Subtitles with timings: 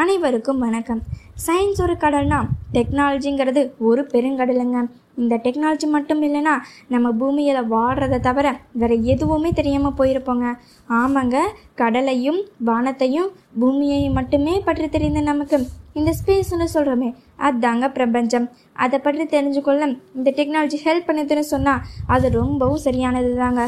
[0.00, 1.00] அனைவருக்கும் வணக்கம்.
[1.46, 2.36] சயின்ஸ் ஒரு கடல்னா
[2.74, 4.78] டெக்னாலஜிங்கிறது ஒரு பெருங்கடலுங்க.
[5.20, 6.54] இந்த டெக்னாலஜி மட்டும் இல்லைன்னா
[6.92, 8.46] நம்ம பூமியில் வாழ்கிறத தவிர
[8.82, 10.46] வேற எதுவுமே தெரியாமல் போயிருப்போங்க.
[11.00, 11.36] ஆமாங்க
[11.80, 13.28] கடலையும் வானத்தையும்
[13.60, 15.58] பூமியையும் மட்டுமே பற்றி தெரிந்த நமக்கு
[16.00, 17.10] இந்த ஸ்பேஸ்னு சொல்கிறோமே
[17.48, 18.48] அதாங்க பிரபஞ்சம்.
[18.84, 19.82] அதை பற்றி தெரிஞ்சுக்கொள்ள
[20.18, 21.82] இந்த டெக்னாலஜி ஹெல்ப் பண்ணுதுன்னு சொன்னால்
[22.16, 23.62] அது ரொம்பவும் சரியானது தாங்க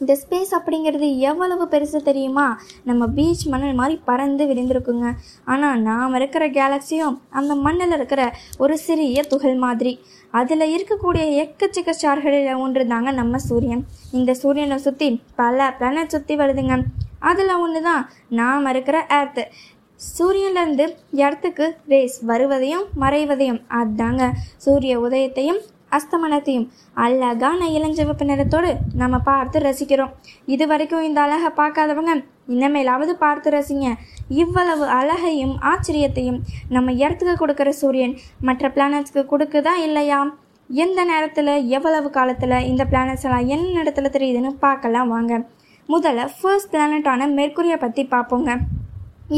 [0.00, 2.46] இந்த ஸ்பேஸ் அப்படிங்கிறது எவ்வளவு பெருசு தெரியுமா?
[2.88, 5.08] நம்ம பீச் மணல் மாதிரி பறந்து விரிந்திருக்குங்க
[5.52, 8.22] ஆனால் நாம் இருக்கிற கேலக்சியும் அந்த மண்ணில் இருக்கிற
[8.64, 9.92] ஒரு சிறிய துகள் மாதிரி.
[10.40, 13.82] அதில் இருக்கக்கூடிய எக்கச்சக்க ஸ்டார்களில் ஒன்று தாங்க நம்ம சூரியன்.
[14.18, 15.08] இந்த சூரியனை சுற்றி
[15.42, 16.76] பல பிளானட் சுற்றி வருதுங்க.
[17.30, 18.04] அதில் ஒன்று தான்
[18.40, 19.44] நாம் இருக்கிற ஏர்த்து
[20.00, 20.84] சூரியன்லேருந்து
[21.22, 24.22] இடத்துக்கு ரேஸ் வருவதையும் மறைவதையும் அதாங்க.
[24.64, 25.60] சூரிய உதயத்தையும்
[25.96, 26.66] அஸ்தமனத்தையும்
[27.04, 28.70] அழகான இளஞ்சிவப்பு நிறத்தோடு
[29.02, 30.12] நம்ம பார்த்து ரசிக்கிறோம்.
[30.54, 32.14] இது வரைக்கும் இந்த அழகை பார்க்காதவங்க
[32.54, 33.88] இனிமேலாவது பார்த்து ரசிங்க.
[34.42, 36.38] இவ்வளவு அழகையும் ஆச்சரியத்தையும்
[36.76, 38.14] நம்ம இடத்துக்கு கொடுக்குற சூரியன்
[38.48, 40.20] மற்ற பிளானட்ஸ்க்கு கொடுக்குதா இல்லையா?
[40.70, 45.32] எந்த நேரத்தில் எவ்வளவு காலத்தில் இந்த பிளானட்ஸ் எல்லாம் என்ன இடத்துல தெரியுதுன்னு பார்க்கலாம் வாங்க.
[45.88, 48.50] முதல்ல ஃபர்ஸ்ட் பிளானட்டான மெர்க்குரியை பற்றி பார்ப்போங்க.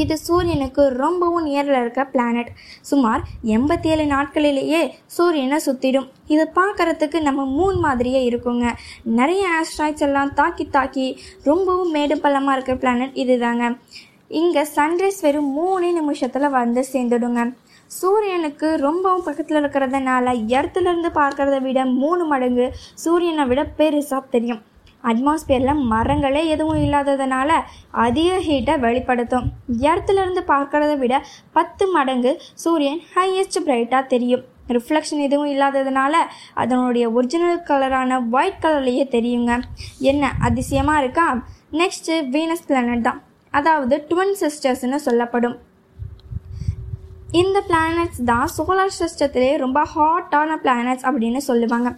[0.00, 2.50] இது சூரியனுக்கு ரொம்பவும் நேரில் இருக்க பிளானட்
[2.90, 3.22] சுமார்
[3.54, 4.80] எண்பத்தி ஏழு நாட்களிலேயே
[5.16, 8.66] சூரியனை சுற்றிடும் இது பார்க்குறதுக்கு நம்ம மூன் மாதிரியே இருக்குங்க.
[9.18, 11.06] நிறைய ஆஸ்ட்ராய்ட்ஸ் எல்லாம் தாக்கி தாக்கி
[11.50, 13.66] ரொம்பவும் மேடு பள்ளமாக இருக்கிற பிளானட் இதுதாங்க.
[14.40, 17.42] இங்கே சன்ரைஸ் வெறும் மூணு நிமிஷத்தில் வந்து சேர்ந்துடுங்க.
[17.90, 22.68] சூரியனுக்கு ரொம்பவும் பக்கத்தில் இருக்கிறதுனால இடத்துலேருந்து பார்க்குறத விட மூணு மடங்கு
[23.04, 24.62] சூரியனை விட பெருசாக தெரியும்.
[25.10, 27.50] அட்மாஸ்பியரில் மரங்களே எதுவும் இல்லாததுனால
[27.90, 29.46] அதிக ஹீட்டை வெளிப்படுத்தும்.
[29.88, 31.14] எர்த்துலேருந்து பார்க்குறத விட
[31.52, 34.44] பத்து மடங்கு சூரியன் ஹையஸ்ட் பிரைட்டாக தெரியும்.
[34.68, 36.14] ரிஃப்ளெக்ஷன் எதுவும் இல்லாததுனால
[36.54, 39.52] அதனுடைய ஒரிஜினல் கலரான ஒயிட் கலர்லேயே தெரியுங்க.
[39.98, 41.26] என்ன அதிசயமாக இருக்கா?
[41.80, 43.22] நெக்ஸ்ட்டு வீனஸ் பிளானட் தான்.
[43.50, 45.56] அதாவது ட்வின் சிஸ்டர்ஸ்னு சொல்லப்படும்.
[47.40, 51.88] இந்த பிளானட்ஸ் தான் சோலார் சிஸ்டத்திலே ரொம்ப ஹாட்டான பிளானட்ஸ் அப்படின்னு சொல்லுவாங்க.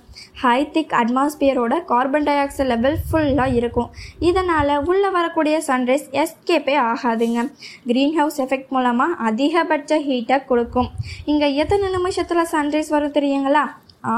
[0.43, 3.89] ஹை திக் அட்மாஸ்பியரோட கார்பன் டை ஆக்சைடு லெவல் ஃபுல்லாக இருக்கும்.
[4.28, 7.43] இதனால் உள்ளே வரக்கூடிய சன்ரைஸ் எஸ்கேப்பே ஆகாதுங்க.
[7.91, 10.91] க்ரீன் ஹவுஸ் எஃபெக்ட் மூலமாக அதிகபட்ச ஹீட்டை கொடுக்கும்.
[11.33, 13.65] இங்கே எத்தனை நிமிஷத்தில் சன்ரைஸ் வரும் தெரியுங்களா?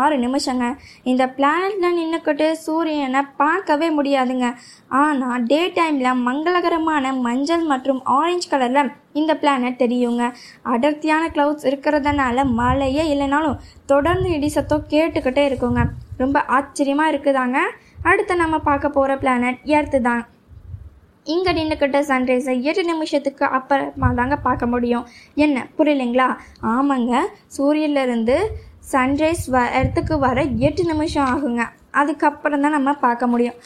[0.00, 0.66] ஆறு நிமிஷங்க.
[1.02, 4.48] இந்த பிளானட்டில் நின்றுக்கிட்டு சூரியனை பார்க்கவே முடியாதுங்க.
[4.88, 10.24] ஆனால் டே டைமில் மங்களகரமான மஞ்சள் மற்றும் ஆரஞ்சு கலரில் இந்த பிளானட் தெரியுங்க.
[10.62, 15.84] அடர்த்தியான க்ளவுட்ஸ் இருக்கிறதுனால மழையே இல்லைனாலும் தொடர்ந்து இடி சத்தம் கேட்டுக்கிட்டே இருக்குங்க.
[16.16, 17.58] ரொம்ப ஆச்சரியமாக இருக்குதாங்க.
[18.02, 20.24] அடுத்து நம்ம பார்க்க போகிற பிளானட் எர்த்து தான்.
[21.34, 25.06] இங்கே நின்றுக்கிட்ட சன்ரைஸை எட்டு நிமிஷத்துக்கு அப்புறமா தாங்க பார்க்க முடியும்.
[25.34, 25.66] என்ன?
[25.78, 26.28] புரியலைங்களா?
[26.62, 27.20] ஆமாங்க.
[27.56, 28.36] சூரியன்லேருந்து
[28.92, 31.62] சன்ரைஸ் வ இடத்துக்கு வர எட்டு நிமிஷம் ஆகுங்க.
[32.00, 33.56] அதுக்கப்புறம் தான் நம்ம பார்க்க முடியும்.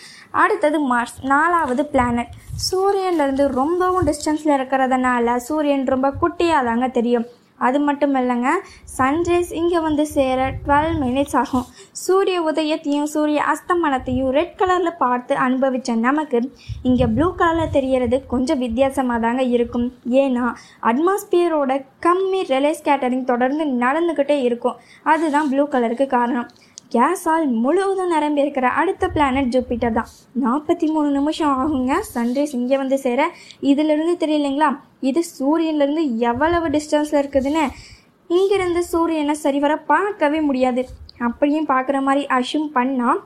[0.42, 2.34] அடுத்தது மார்ஸ் நாலாவது பிளானட்
[2.68, 7.26] சூரியன்லேருந்து ரொம்பவும் டிஸ்டன்ஸில் இருக்கிறதுனால சூரியன் ரொம்ப குட்டியாக தாங்க தெரியும்.
[7.66, 8.50] அது மட்டும் இல்லைங்க
[8.96, 11.66] சன்ரைஸ் இங்கே வந்து சேர டுவெல் மினிட்ஸ் ஆகும்.
[12.04, 16.40] சூரிய உதயத்தையும் சூரிய அஸ்தமனத்தையும் ரெட் கலரில் பார்த்து அனுபவித்த நமக்கு
[16.90, 19.86] இங்கே ப்ளூ கலரில் தெரியறது கொஞ்சம் வித்தியாசமாக தாங்க இருக்கும்.
[20.22, 20.46] ஏன்னா
[20.90, 21.72] அட்மாஸ்பியரோட
[22.06, 24.78] கம்மி ரிலே ஸ்கேட்டரிங் தொடர்ந்து நடந்துக்கிட்டே இருக்கும்.
[25.12, 26.50] அதுதான் ப்ளூ கலருக்கு காரணம்.
[26.94, 30.08] கேஸால் முழுவதும் நிரம்பி இருக்கிற அடுத்த பிளானட் ஜூப்பிட்டர் தான்.
[30.44, 31.92] நாற்பத்தி மூணு நிமிஷம் ஆகுங்க.
[32.14, 33.28] சன்ரைஸ் இங்கே வந்து சேர
[33.70, 34.70] இதிலிருந்து தெரியலைங்களா?
[35.10, 37.64] இது சூரியன்லேருந்து எவ்வளவு டிஸ்டன்ஸில் இருக்குதுன்னு?
[38.38, 40.84] இங்கிருந்து சூரியனை சரிவர பார்க்கவே முடியாது.
[41.28, 43.20] அப்படியும் பார்க்குற மாதிரி அஷும் பண்ணால்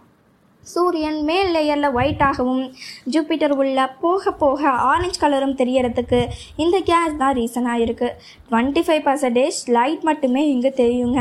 [0.73, 2.63] சூரியன் மேல் லேயரில் ஒயிட்டாகவும்
[3.13, 4.61] ஜூப்பிட்டர் உள்ள போக போக
[4.91, 6.21] ஆரஞ்சு கலரும் தெரியறதுக்கு
[6.65, 8.17] இந்த கேஸ் தான் ரீசனாக இருக்குது
[8.49, 11.21] டுவெண்ட்டி ஃபைவ் பர்சன்டேஜ் லைட் மட்டுமே இங்கே தெரியுங்க.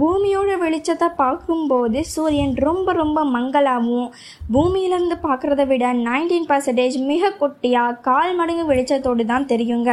[0.00, 4.08] பூமியோட வெளிச்சத்தை பார்க்கும்போது சூரியன் ரொம்ப ரொம்ப மங்களாகவும்
[4.54, 9.90] பூமியிலேருந்து பார்க்குறத விட நைன்டீன் பர்சன்டேஜ் மிக குட்டியாக கால் மடங்கு வெளிச்சத்தோடு தான் தெரியுங்க.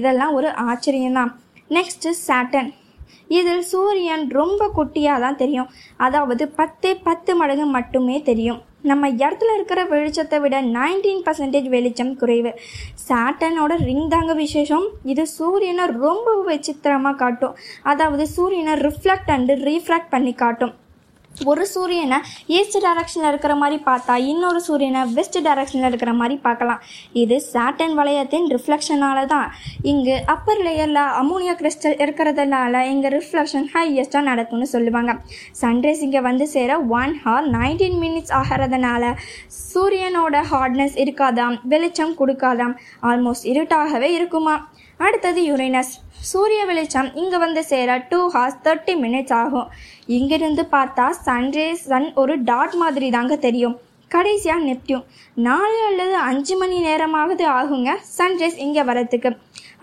[0.00, 1.32] இதெல்லாம் ஒரு ஆச்சரியம்தான்.
[1.76, 2.68] நெக்ஸ்ட்டு சாட்டன்
[3.28, 5.68] இதில் சூரியன் ரொம்ப குட்டியாக தான் தெரியும்.
[5.96, 8.60] அதாவது பத்து பத்து மடங்கு மட்டுமே தெரியும்.
[8.90, 12.52] நம்ம இடத்துல இருக்கிற வெளிச்சத்தை விட நைன்டீன் பர்சன்டேஜ் வெளிச்சம் குறைவு.
[13.08, 14.86] சாட்டனோட ரிங் தாங்க விசேஷம்.
[15.12, 17.56] இது சூரியனை ரொம்ப விசித்திரமாக காட்டும்.
[17.82, 20.74] அதாவது சூரியனை ரிஃப்ளெக்ட் அண்டு ரீஃப்ராக்ட் பண்ணி காட்டும்.
[21.50, 22.18] ஒரு சூரியனை
[22.56, 26.80] ஈஸ்ட் டைரக்ஷனில் இருக்கிற மாதிரி பார்த்தா இன்னொரு சூரியனை வெஸ்ட் டைரக்ஷனில் இருக்கிற மாதிரி பார்க்கலாம்.
[27.22, 29.48] இது சாட்டன் வளையத்தின் ரிஃப்ளெக்ஷனால தான்
[29.90, 35.14] இங்கு அப்பர் லேயரில் அமோனியா கிறிஸ்டல் இருக்கிறதுனால இங்கே ரிஃப்ளெக்ஷன் ஹையஸ்ட்டாக நடக்கும்னு சொல்லுவாங்க.
[35.62, 39.12] சன்ரைஸ் இங்கே வந்து சேர ஒன் ஹார் நைன்டீன் மினிட்ஸ் ஆகிறதுனால
[39.72, 42.74] சூரியனோட ஹார்ட்னஸ் இருக்காதாம் வெளிச்சம் கொடுக்காதாம்
[43.10, 44.56] ஆல்மோஸ்ட் இருட்டாகவே இருக்குமா
[45.04, 45.90] அடுத்தது யுரேனஸ்.
[46.28, 49.68] சூரிய வெளிச்சம் இங்கே வந்து சேர டூ ஹார்ஸ் தேர்ட்டி மினிட்ஸ் ஆகும்.
[50.16, 53.76] இங்கிருந்து பார்த்தா சன்ரேஸ் சன் ஒரு டாட் மாதிரி தாங்க தெரியும்.
[54.14, 55.04] கடைசியாக நெப்டியூன்.
[55.46, 59.32] நாலு அல்லது அஞ்சு மணி நேரமாவது ஆகுங்க சன்ரைஸ் இங்கே வரத்துக்கு.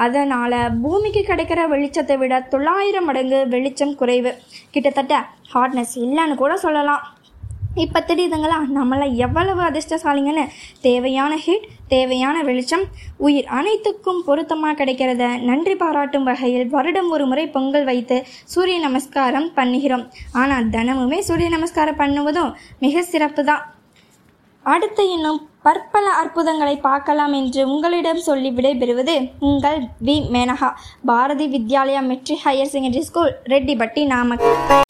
[0.06, 4.32] அதனால் பூமிக்கு கிடைக்கிற வெளிச்சத்தை விட தொள்ளாயிரம் மடங்கு வெளிச்சம் குறைவு.
[4.76, 5.16] கிட்டத்தட்ட
[5.54, 7.04] ஹார்ட்னஸ் இல்லைன்னு கூட சொல்லலாம்.
[7.82, 10.44] இப்போ தெரியுதுங்களா நம்மளை எவ்வளவு அதிர்ஷ்டசாலிங்கன்னு
[10.82, 12.84] தேவையான ஹிட் தேவையான வெளிச்சம்
[13.18, 18.18] உயிர் அனைத்துக்கும் பொருத்தமாக கிடைக்கிறத நன்றி பாராட்டும் வகையில் வருடம் ஒரு முறை பொங்கல் வைத்து
[18.54, 20.06] சூரிய நமஸ்காரம் பண்ணுகிறோம்.
[20.34, 22.54] ஆனால் தினமுமே சூரிய நமஸ்காரம் பண்ணுவதும்
[22.86, 23.66] மிக சிறப்பு தான்
[24.66, 29.18] அடுத்து இன்னும் பற்பல அற்புதங்களை பார்க்கலாம் என்று உங்களிடம் சொல்லி விடைபெறுவது
[29.50, 30.18] உங்கள் V.
[30.36, 30.72] Menaka
[31.12, 34.83] Bharathi Vidyalaya matric higher secondary school Reddipatti Namakkal.